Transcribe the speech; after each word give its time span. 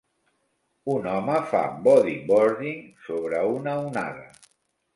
Un 0.93 1.09
home 1.11 1.35
fa 1.51 1.61
bodyboarding 1.89 2.81
sobre 3.09 3.45
una 3.53 3.79
onada. 3.87 4.29